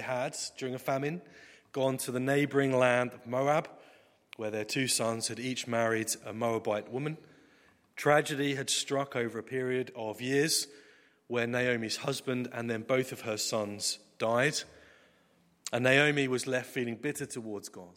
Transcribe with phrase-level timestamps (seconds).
[0.00, 1.22] had, during a famine,
[1.72, 3.68] gone to the neighboring land of Moab,
[4.36, 7.18] where their two sons had each married a Moabite woman.
[7.96, 10.66] Tragedy had struck over a period of years
[11.26, 14.58] where Naomi's husband and then both of her sons died.
[15.72, 17.94] And Naomi was left feeling bitter towards God.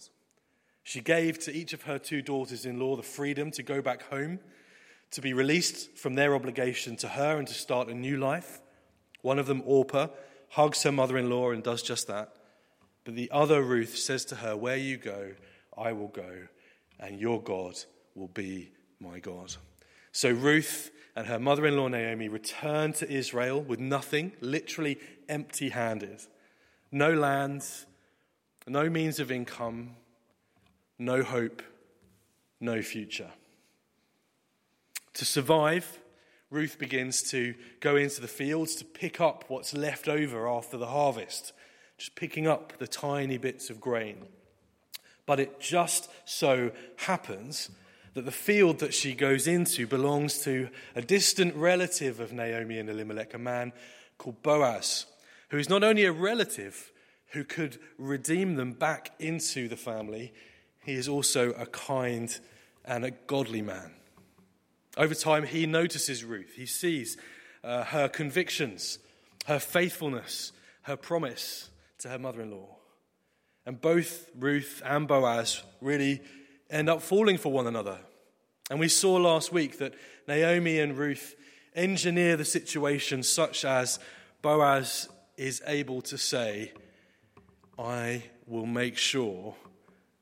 [0.83, 4.04] She gave to each of her two daughters in law the freedom to go back
[4.04, 4.39] home,
[5.11, 8.61] to be released from their obligation to her and to start a new life.
[9.21, 10.07] One of them, Orpah,
[10.54, 12.35] hugs her mother in law and does just that.
[13.05, 15.31] But the other, Ruth, says to her, Where you go,
[15.76, 16.48] I will go,
[16.99, 17.76] and your God
[18.13, 19.55] will be my God.
[20.12, 25.70] So Ruth and her mother in law, Naomi, return to Israel with nothing, literally empty
[25.70, 26.21] handed.
[26.91, 27.65] No land,
[28.67, 29.95] no means of income,
[30.99, 31.63] no hope,
[32.59, 33.31] no future.
[35.15, 35.98] To survive,
[36.53, 40.85] Ruth begins to go into the fields to pick up what's left over after the
[40.85, 41.52] harvest,
[41.98, 44.27] just picking up the tiny bits of grain.
[45.26, 47.71] But it just so happens
[48.13, 52.87] that the field that she goes into belongs to a distant relative of Naomi and
[52.87, 53.74] Elimelech, a man
[54.20, 55.07] called Boaz,
[55.49, 56.91] who is not only a relative
[57.31, 60.31] who could redeem them back into the family,
[60.85, 62.40] he is also a kind
[62.85, 63.93] and a godly man.
[64.97, 66.53] Over time, he notices Ruth.
[66.56, 67.18] He sees
[67.63, 69.00] uh, her convictions,
[69.46, 70.52] her faithfulness,
[70.84, 71.69] her promise
[72.00, 72.78] to her mother in law.
[73.66, 76.22] And both Ruth and Boaz really
[76.69, 77.97] end up falling for one another.
[78.69, 79.94] And we saw last week that
[80.28, 81.36] Naomi and Ruth
[81.75, 84.00] engineer the situation such as
[84.41, 86.72] Boaz is able to say,
[87.80, 89.56] I will make sure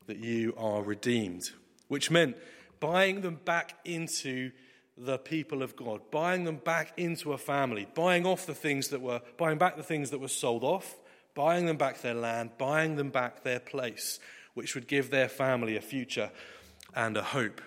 [0.05, 1.51] that you are redeemed,
[1.87, 2.37] which meant
[2.81, 4.51] buying them back into
[4.97, 9.01] the people of God, buying them back into a family, buying off the things that
[9.01, 10.97] were, buying back the things that were sold off,
[11.33, 14.19] buying them back their land, buying them back their place,
[14.53, 16.29] which would give their family a future
[16.93, 17.61] and a hope.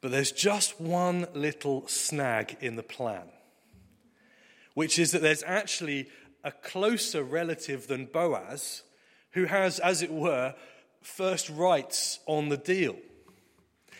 [0.00, 3.28] But there's just one little snag in the plan,
[4.74, 6.08] which is that there's actually
[6.42, 8.82] a closer relative than Boaz
[9.32, 10.54] who has, as it were,
[11.02, 12.96] first rights on the deal.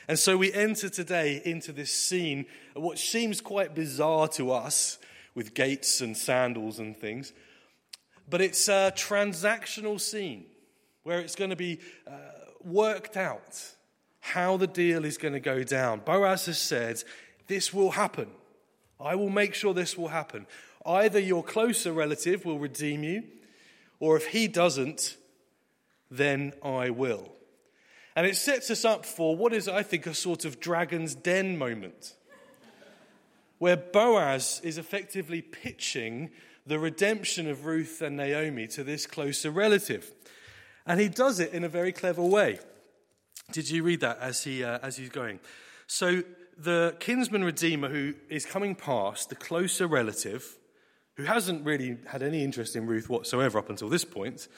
[0.09, 4.99] And so we enter today into this scene, what seems quite bizarre to us,
[5.35, 7.33] with gates and sandals and things.
[8.29, 10.45] But it's a transactional scene
[11.03, 12.13] where it's going to be uh,
[12.63, 13.75] worked out
[14.21, 16.01] how the deal is going to go down.
[16.01, 17.03] Boaz has said,
[17.49, 18.29] This will happen.
[19.01, 20.47] I will make sure this will happen.
[20.87, 23.25] Either your closer relative will redeem you,
[23.99, 25.17] or if he doesn't,
[26.11, 27.33] then I will.
[28.15, 31.57] And it sets us up for what is, I think, a sort of dragon's den
[31.57, 32.15] moment,
[33.59, 36.31] where Boaz is effectively pitching
[36.67, 40.13] the redemption of Ruth and Naomi to this closer relative.
[40.87, 42.59] And he does it in a very clever way.
[43.51, 45.41] Did you read that as, he, uh, as he's going?
[45.87, 46.23] So,
[46.59, 50.59] the kinsman redeemer who is coming past, the closer relative,
[51.17, 54.49] who hasn't really had any interest in Ruth whatsoever up until this point,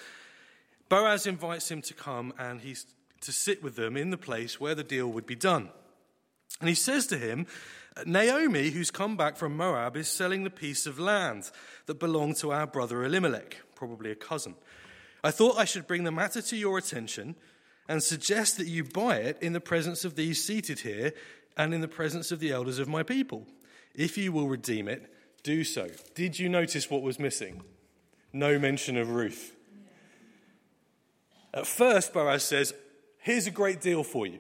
[0.89, 2.87] Boaz invites him to come and he's
[3.25, 5.71] to sit with them in the place where the deal would be done.
[6.61, 7.47] And he says to him,
[8.05, 11.51] Naomi, who's come back from Moab, is selling the piece of land
[11.87, 14.55] that belonged to our brother Elimelech, probably a cousin.
[15.23, 17.37] I thought I should bring the matter to your attention
[17.89, 21.13] and suggest that you buy it in the presence of these seated here
[21.57, 23.47] and in the presence of the elders of my people.
[23.95, 25.89] If you will redeem it, do so.
[26.15, 27.63] Did you notice what was missing?
[28.33, 29.55] No mention of Ruth.
[31.53, 32.75] At first, Boaz says,
[33.25, 34.39] Here's a great deal for you.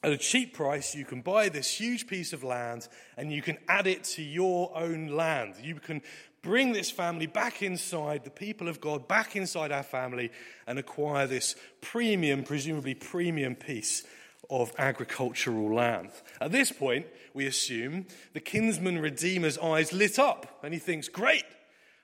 [0.00, 2.86] At a cheap price, you can buy this huge piece of land
[3.16, 5.54] and you can add it to your own land.
[5.60, 6.02] You can
[6.40, 10.30] bring this family back inside, the people of God back inside our family,
[10.68, 14.04] and acquire this premium, presumably premium piece
[14.48, 16.10] of agricultural land.
[16.40, 21.44] At this point, we assume the kinsman redeemer's eyes lit up and he thinks, Great,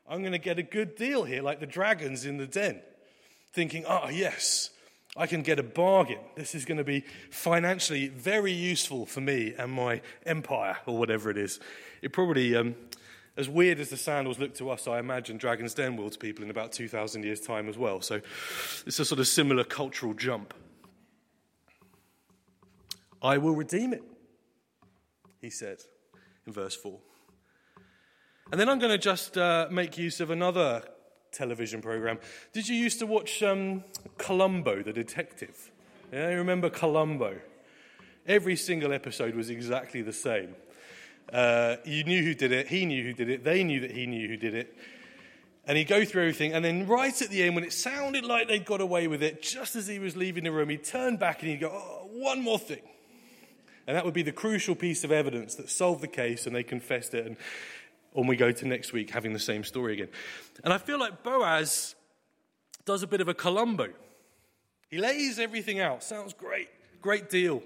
[0.08, 2.82] I'm going to get a good deal here, like the dragons in the den.
[3.52, 4.70] Thinking, Ah, oh, yes,
[5.16, 6.20] I can get a bargain.
[6.36, 11.30] This is going to be financially very useful for me and my empire, or whatever
[11.30, 11.60] it is.
[12.00, 12.74] It probably, um,
[13.36, 16.42] as weird as the sandals look to us, I imagine Dragon's Den will to people
[16.42, 18.00] in about 2,000 years' time as well.
[18.00, 18.20] So
[18.86, 20.54] it's a sort of similar cultural jump.
[23.20, 24.02] I will redeem it,
[25.40, 25.78] he said
[26.46, 26.98] in verse 4.
[28.50, 30.82] And then I'm going to just uh, make use of another
[31.32, 32.18] television program.
[32.52, 33.84] Did you used to watch um,
[34.18, 35.70] Columbo, the detective?
[36.12, 37.36] Yeah, you remember Columbo?
[38.26, 40.54] Every single episode was exactly the same.
[41.32, 44.06] Uh, you knew who did it, he knew who did it, they knew that he
[44.06, 44.76] knew who did it.
[45.64, 48.48] And he'd go through everything, and then right at the end, when it sounded like
[48.48, 51.40] they'd got away with it, just as he was leaving the room, he'd turn back
[51.40, 52.82] and he'd go, oh, one more thing.
[53.86, 56.62] And that would be the crucial piece of evidence that solved the case, and they
[56.62, 57.26] confessed it.
[57.26, 57.36] And
[58.14, 60.08] on we go to next week, having the same story again.
[60.64, 61.94] And I feel like Boaz
[62.84, 63.88] does a bit of a Columbo.
[64.88, 66.02] He lays everything out.
[66.02, 66.68] Sounds great.
[67.00, 67.62] Great deal.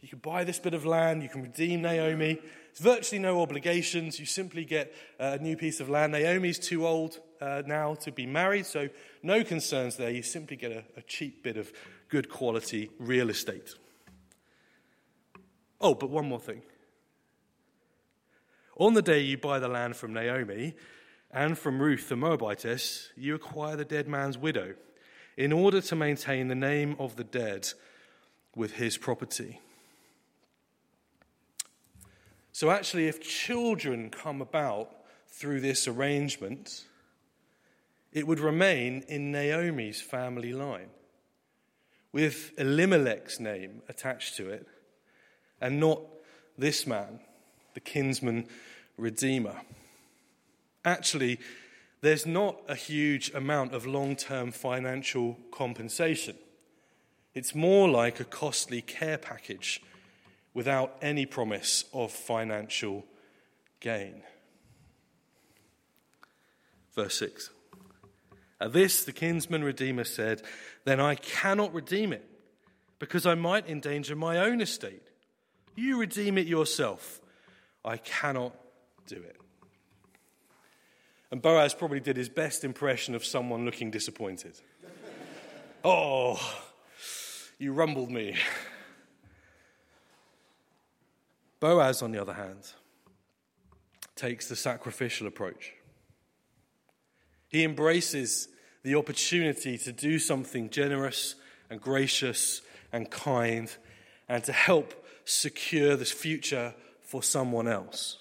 [0.00, 2.34] You can buy this bit of land, you can redeem Naomi.
[2.34, 4.20] There's virtually no obligations.
[4.20, 6.12] You simply get a new piece of land.
[6.12, 8.88] Naomi's too old uh, now to be married, so
[9.22, 10.10] no concerns there.
[10.10, 11.72] You simply get a, a cheap bit of
[12.08, 13.74] good quality real estate.
[15.80, 16.62] Oh, but one more thing.
[18.78, 20.74] On the day you buy the land from Naomi
[21.30, 24.74] and from Ruth the Moabitess, you acquire the dead man's widow
[25.36, 27.68] in order to maintain the name of the dead
[28.54, 29.60] with his property.
[32.52, 34.90] So, actually, if children come about
[35.28, 36.84] through this arrangement,
[38.12, 40.88] it would remain in Naomi's family line,
[42.12, 44.66] with Elimelech's name attached to it,
[45.60, 46.00] and not
[46.56, 47.20] this man,
[47.76, 48.46] the kinsman
[48.96, 49.60] redeemer.
[50.82, 51.38] Actually,
[52.00, 56.36] there's not a huge amount of long term financial compensation.
[57.34, 59.82] It's more like a costly care package
[60.54, 63.04] without any promise of financial
[63.80, 64.22] gain.
[66.94, 67.50] Verse 6.
[68.58, 70.40] At this, the kinsman redeemer said,
[70.86, 72.24] Then I cannot redeem it,
[72.98, 75.02] because I might endanger my own estate.
[75.74, 77.20] You redeem it yourself.
[77.86, 78.52] I cannot
[79.06, 79.36] do it.
[81.30, 84.60] And Boaz probably did his best impression of someone looking disappointed.
[85.84, 86.40] oh,
[87.58, 88.36] you rumbled me.
[91.60, 92.72] Boaz, on the other hand,
[94.14, 95.72] takes the sacrificial approach.
[97.48, 98.48] He embraces
[98.82, 101.34] the opportunity to do something generous
[101.70, 102.62] and gracious
[102.92, 103.74] and kind
[104.28, 106.74] and to help secure this future
[107.06, 108.18] for someone else.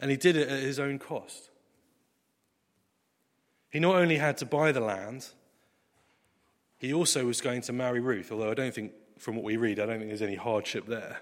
[0.00, 1.50] And he did it at his own cost.
[3.70, 5.28] He not only had to buy the land,
[6.78, 9.78] he also was going to marry Ruth, although I don't think, from what we read,
[9.78, 11.20] I don't think there's any hardship there.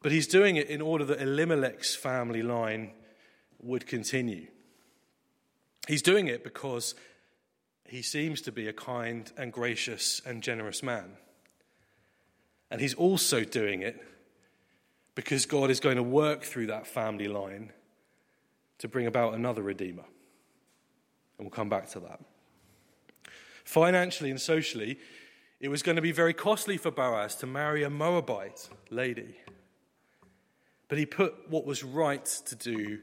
[0.00, 2.92] But he's doing it in order that Elimelech's family line
[3.60, 4.46] would continue.
[5.88, 6.94] He's doing it because
[7.92, 11.10] he seems to be a kind and gracious and generous man.
[12.70, 14.02] And he's also doing it
[15.14, 17.70] because God is going to work through that family line
[18.78, 20.04] to bring about another Redeemer.
[21.36, 22.20] And we'll come back to that.
[23.62, 24.98] Financially and socially,
[25.60, 29.36] it was going to be very costly for Boaz to marry a Moabite lady.
[30.88, 33.00] But he put what was right to do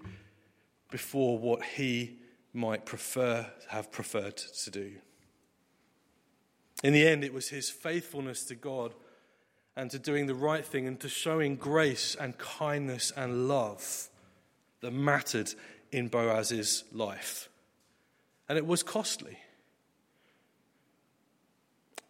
[0.89, 2.17] before what he
[2.53, 4.93] might prefer have preferred to do.
[6.83, 8.93] In the end, it was his faithfulness to God
[9.75, 14.09] and to doing the right thing and to showing grace and kindness and love
[14.81, 15.53] that mattered
[15.91, 17.49] in Boaz's life.
[18.47, 19.37] And it was costly.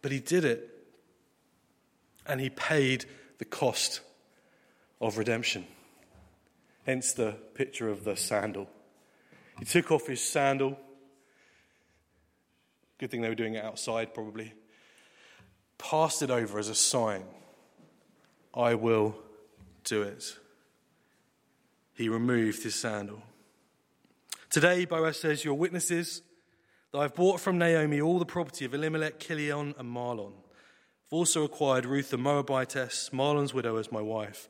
[0.02, 0.68] But he did it,
[2.26, 3.04] and he paid
[3.38, 4.00] the cost
[5.00, 5.66] of redemption.
[6.86, 8.68] Hence the picture of the sandal.
[9.60, 10.78] He took off his sandal.
[12.98, 14.52] Good thing they were doing it outside, probably.
[15.78, 17.24] Passed it over as a sign
[18.52, 19.16] I will
[19.84, 20.36] do it.
[21.94, 23.22] He removed his sandal.
[24.48, 26.22] Today, Boaz says, Your witnesses
[26.92, 30.32] that I've bought from Naomi all the property of Elimelech, Kilion, and Mahlon.
[30.32, 34.48] I've also acquired Ruth the Moabitess, Mahlon's widow, as my wife,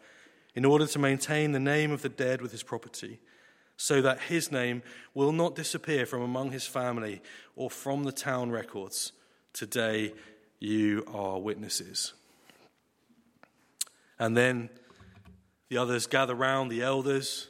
[0.54, 3.20] in order to maintain the name of the dead with his property,
[3.80, 4.82] so that his name
[5.14, 7.22] will not disappear from among his family
[7.56, 9.12] or from the town records.
[9.54, 10.12] Today
[10.58, 12.12] you are witnesses.
[14.18, 14.68] And then
[15.70, 17.48] the others gather round, the elders,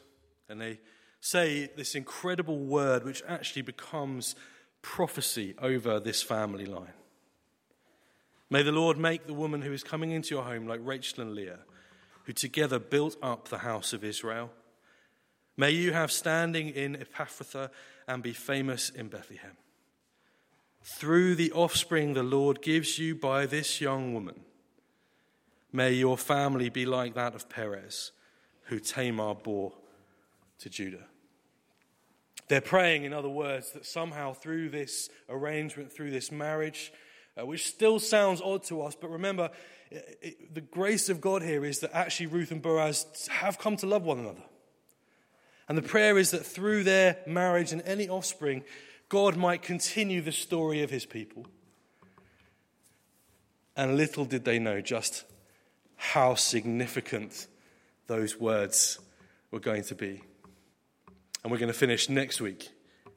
[0.48, 0.78] and they
[1.20, 4.36] say this incredible word which actually becomes
[4.82, 6.92] prophecy over this family line.
[8.48, 11.34] May the Lord make the woman who is coming into your home like Rachel and
[11.34, 11.58] Leah,
[12.22, 14.52] who together built up the house of Israel.
[15.60, 17.68] May you have standing in Ephrathah
[18.08, 19.58] and be famous in Bethlehem.
[20.96, 24.40] Through the offspring the Lord gives you by this young woman,
[25.70, 28.12] may your family be like that of Perez,
[28.68, 29.74] who Tamar bore
[30.60, 31.04] to Judah.
[32.48, 36.90] They're praying, in other words, that somehow through this arrangement, through this marriage,
[37.38, 39.50] uh, which still sounds odd to us, but remember,
[39.90, 43.76] it, it, the grace of God here is that actually Ruth and Boaz have come
[43.76, 44.44] to love one another.
[45.70, 48.64] And the prayer is that through their marriage and any offspring,
[49.08, 51.46] God might continue the story of his people.
[53.76, 55.22] And little did they know just
[55.94, 57.46] how significant
[58.08, 58.98] those words
[59.52, 60.24] were going to be.
[61.44, 62.68] And we're going to finish next week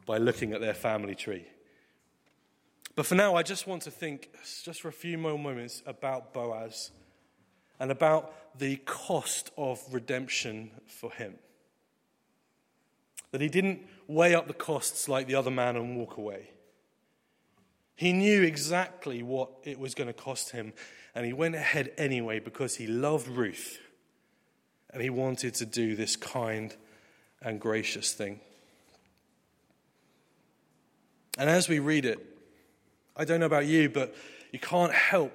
[0.05, 1.47] by looking at their family tree.
[2.95, 4.29] But for now, I just want to think,
[4.63, 6.91] just for a few more moments, about Boaz
[7.79, 11.33] and about the cost of redemption for him.
[13.33, 16.51] That he didn't weigh up the costs like the other man and walk away.
[17.95, 20.71] He knew exactly what it was going to cost him,
[21.15, 23.79] and he went ahead anyway because he loved Ruth
[24.91, 26.75] and he wanted to do this kind
[27.41, 28.39] and gracious thing.
[31.35, 32.23] And as we read it,
[33.17, 34.13] I don't know about you, but
[34.51, 35.33] you can't help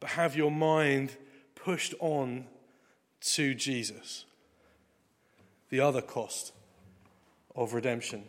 [0.00, 1.10] but have your mind
[1.54, 2.46] pushed on
[3.20, 4.24] to Jesus,
[5.68, 6.54] the other cost
[7.54, 8.24] of redemption.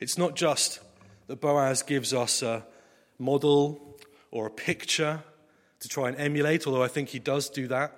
[0.00, 0.80] It's not just
[1.26, 2.66] that Boaz gives us a
[3.18, 3.98] model
[4.30, 5.22] or a picture
[5.80, 7.96] to try and emulate, although I think he does do that.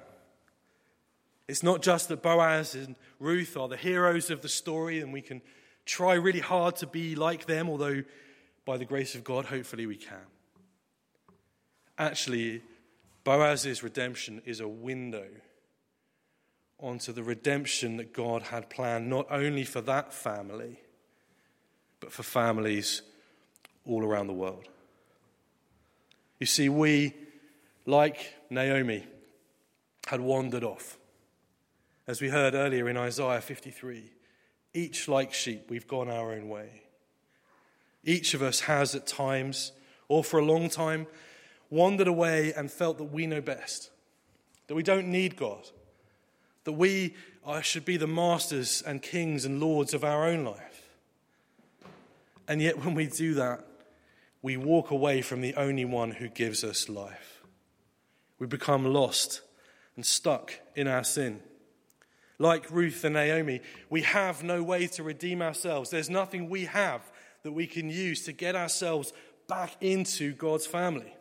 [1.49, 5.23] It's not just that Boaz and Ruth are the heroes of the story and we
[5.23, 5.41] can
[5.87, 8.03] try really hard to be like them, although
[8.65, 10.27] by the grace of God, hopefully we can.
[11.97, 12.63] Actually,
[13.25, 15.27] Boaz's redemption is a window
[16.81, 20.81] onto the redemption that God had planned, not only for that family,
[22.01, 23.03] but for families
[23.85, 24.69] all around the world.
[26.39, 27.15] You see, we,
[27.85, 29.05] like Naomi,
[30.07, 30.97] had wandered off.
[32.07, 34.11] As we heard earlier in Isaiah 53,
[34.73, 36.83] each like sheep, we've gone our own way.
[38.05, 39.73] Each of us has at times,
[40.07, 41.07] or for a long time,
[41.71, 43.91] wandered away and felt that we know best,
[44.69, 45.69] that we don't need God,
[46.69, 47.15] that we
[47.63, 50.91] should be the masters and kings and lords of our own life.
[52.47, 53.65] And yet, when we do that,
[54.43, 57.43] we walk away from the only one who gives us life.
[58.39, 59.41] We become lost
[59.97, 61.41] and stuck in our sin.
[62.39, 65.89] Like Ruth and Naomi, we have no way to redeem ourselves.
[65.89, 67.01] There's nothing we have
[67.45, 69.15] that we can use to get ourselves
[69.49, 71.15] back into God's family.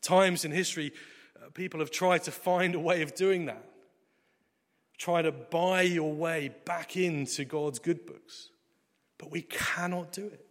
[0.00, 0.94] Times in history,
[1.36, 3.66] uh, people have tried to find a way of doing that,
[5.00, 8.50] try to buy your way back into God's good books.
[9.18, 10.46] But we cannot do it.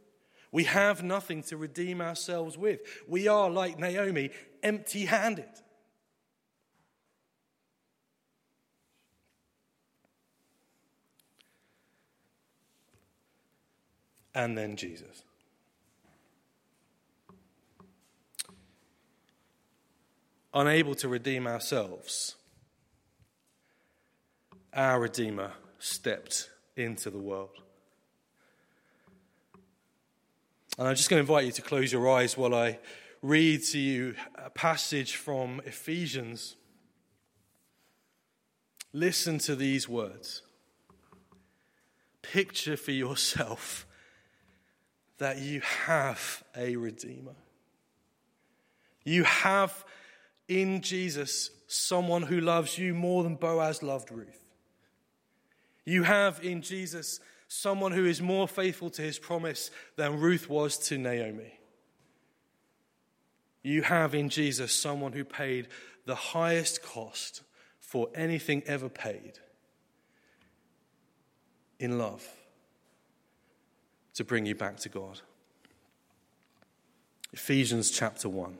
[0.51, 2.81] We have nothing to redeem ourselves with.
[3.07, 5.45] We are, like Naomi, empty handed.
[14.39, 15.23] and then Jesus.
[20.53, 22.35] Unable to redeem ourselves,
[24.73, 27.49] our Redeemer stepped into the world.
[30.77, 32.79] And I'm just going to invite you to close your eyes while I
[33.21, 36.55] read to you a passage from Ephesians.
[38.93, 40.41] Listen to these words.
[42.21, 43.85] Picture for yourself
[45.17, 47.35] that you have a Redeemer.
[49.03, 49.83] You have
[50.47, 54.48] in Jesus someone who loves you more than Boaz loved Ruth.
[55.89, 60.77] You have in Jesus someone who is more faithful to his promise than Ruth was
[60.89, 61.59] to Naomi.
[63.63, 65.67] You have in Jesus someone who paid
[66.05, 67.41] the highest cost
[67.79, 69.39] for anything ever paid
[71.79, 72.23] in love
[74.13, 75.21] to bring you back to God.
[77.33, 78.59] Ephesians chapter 1.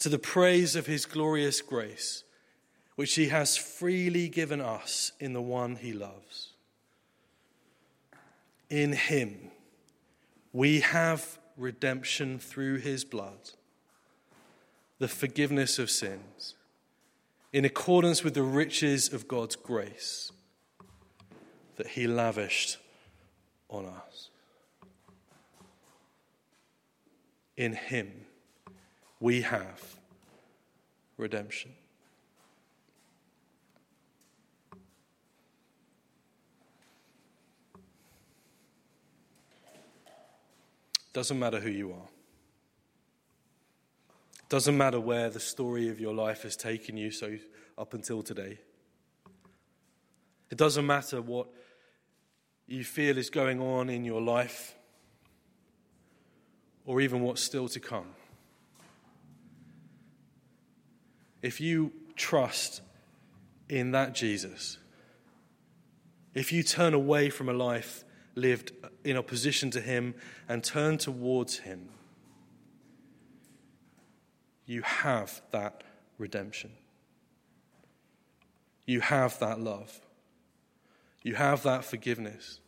[0.00, 2.24] to the praise of his glorious grace,
[2.96, 6.54] which he has freely given us in the one he loves.
[8.68, 9.50] In him
[10.52, 13.50] we have redemption through his blood,
[14.98, 16.54] the forgiveness of sins
[17.52, 20.30] in accordance with the riches of God's grace
[21.76, 22.78] that He lavished
[23.68, 24.30] on us.
[27.56, 28.10] In him
[29.20, 29.80] we have
[31.18, 31.72] redemption.
[41.12, 42.08] Doesn't matter who you are.
[44.48, 47.36] Doesn't matter where the story of your life has taken you so
[47.76, 48.58] up until today.
[50.50, 51.48] It doesn't matter what
[52.66, 54.74] you feel is going on in your life
[56.84, 58.06] or even what's still to come.
[61.42, 62.82] If you trust
[63.68, 64.78] in that Jesus,
[66.34, 68.04] if you turn away from a life
[68.34, 68.72] lived
[69.04, 70.14] in opposition to Him
[70.48, 71.88] and turn towards Him,
[74.66, 75.82] you have that
[76.18, 76.70] redemption.
[78.86, 80.00] You have that love.
[81.22, 82.60] You have that forgiveness.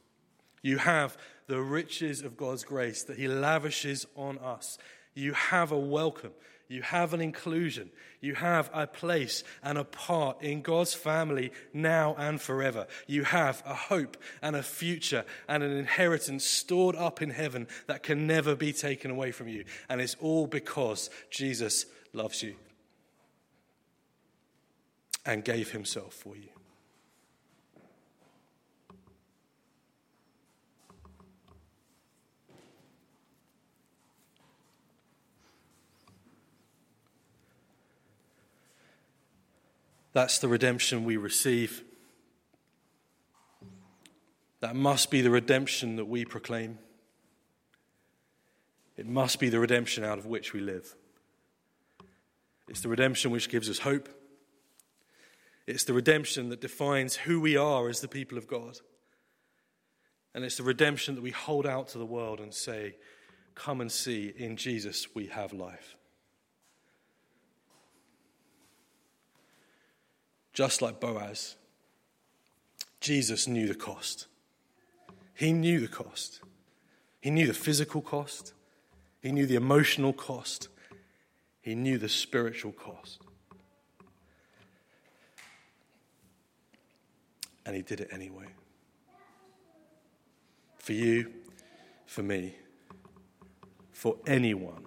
[0.63, 4.79] You have the riches of God's grace that He lavishes on us.
[5.15, 6.33] You have a welcome.
[6.73, 7.91] You have an inclusion.
[8.23, 12.87] You have a place and a part in God's family now and forever.
[13.07, 18.03] You have a hope and a future and an inheritance stored up in heaven that
[18.03, 19.67] can never be taken away from you.
[19.91, 22.55] And it's all because Jesus loves you
[25.27, 26.49] and gave himself for you.
[40.13, 41.83] That's the redemption we receive.
[44.61, 46.79] That must be the redemption that we proclaim.
[48.97, 50.95] It must be the redemption out of which we live.
[52.69, 54.09] It's the redemption which gives us hope.
[55.67, 58.79] It's the redemption that defines who we are as the people of God.
[60.35, 62.97] And it's the redemption that we hold out to the world and say,
[63.55, 65.97] Come and see, in Jesus we have life.
[70.53, 71.57] Just like Boaz,
[73.01, 74.27] Jesus knew the cost.
[75.35, 76.41] He knew the cost.
[77.21, 78.53] He knew the physical cost.
[79.21, 80.69] He knew the emotional cost.
[81.61, 83.23] He knew the spiritual cost.
[87.65, 88.47] And he did it anyway.
[90.79, 91.33] For you,
[92.07, 92.57] for me,
[93.93, 94.87] for anyone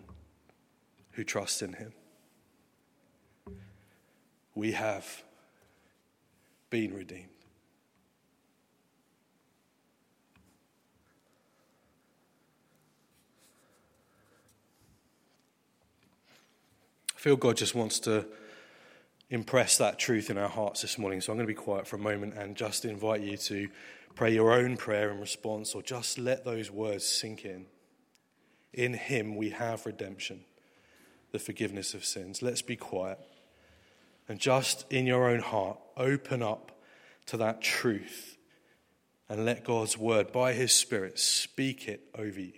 [1.12, 1.94] who trusts in him.
[4.54, 5.24] We have
[6.76, 7.30] been redeemed.
[17.16, 18.26] I feel God just wants to
[19.30, 21.22] impress that truth in our hearts this morning.
[21.22, 23.70] So I'm going to be quiet for a moment and just invite you to
[24.14, 27.68] pray your own prayer in response or just let those words sink in.
[28.74, 30.42] In Him we have redemption,
[31.32, 32.42] the forgiveness of sins.
[32.42, 33.18] Let's be quiet
[34.28, 36.72] and just in your own heart, open up
[37.28, 38.38] to that truth
[39.28, 42.54] and let God's word, by His Spirit, speak it over you.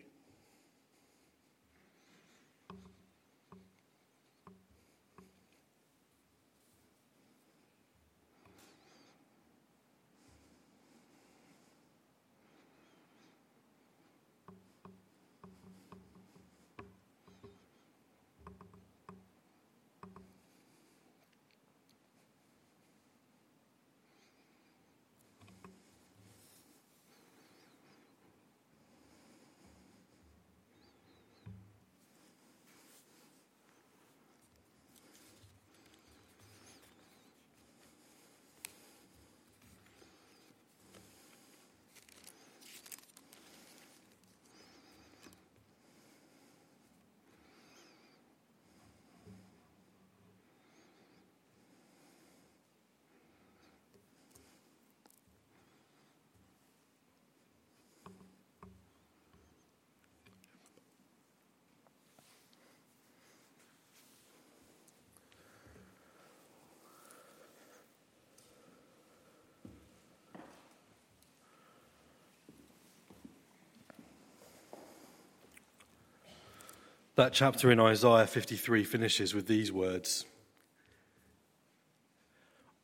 [77.18, 80.24] That chapter in Isaiah 53 finishes with these words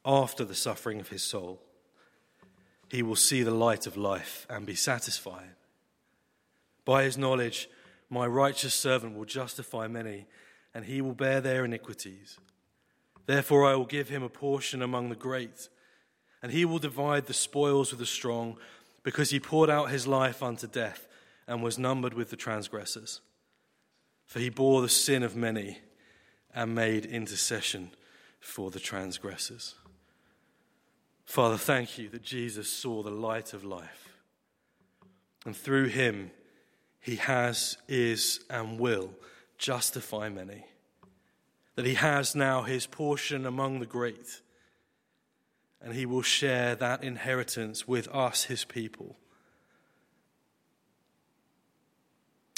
[0.03, 1.61] After the suffering of his soul,
[2.89, 5.51] he will see the light of life and be satisfied.
[6.83, 7.69] By his knowledge,
[8.09, 10.25] my righteous servant will justify many,
[10.73, 12.39] and he will bear their iniquities.
[13.27, 15.69] Therefore, I will give him a portion among the great,
[16.41, 18.57] and he will divide the spoils with the strong,
[19.03, 21.07] because he poured out his life unto death
[21.47, 23.21] and was numbered with the transgressors.
[24.33, 25.77] For he bore the sin of many
[26.55, 27.91] and made intercession
[28.39, 29.75] for the transgressors.
[31.23, 34.09] Father, thank you that Jesus saw the light of life.
[35.45, 36.31] And through him,
[36.99, 39.11] he has, is, and will
[39.59, 40.65] justify many.
[41.75, 44.41] That he has now his portion among the great.
[45.79, 49.15] And he will share that inheritance with us, his people.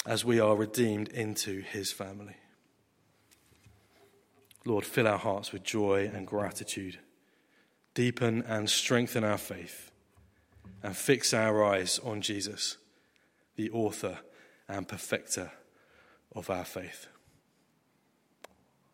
[0.06, 2.36] As we are redeemed into his family.
[4.64, 6.98] Lord, fill our hearts with joy and gratitude.
[7.94, 9.90] Deepen and strengthen our faith.
[10.82, 12.76] And fix our eyes on Jesus,
[13.56, 14.18] the author
[14.68, 15.50] and perfecter
[16.34, 17.08] of our faith.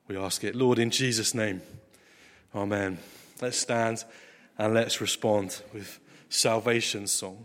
[0.09, 1.61] We ask it, Lord, in Jesus' name.
[2.55, 2.99] Amen.
[3.41, 4.05] Let's stand
[4.59, 7.45] and let's respond with salvation song.